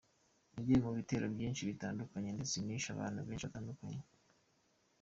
Nagiye 0.53 0.77
mu 0.85 0.91
bitero 0.97 1.25
byinshi 1.35 1.67
bitandukanye 1.69 2.29
ndetse 2.35 2.55
nishe 2.61 2.89
abantu 2.91 3.19
benshi 3.27 3.45
batandukanye. 3.47 4.01